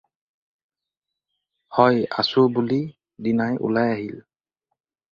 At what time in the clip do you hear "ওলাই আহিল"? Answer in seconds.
3.65-4.17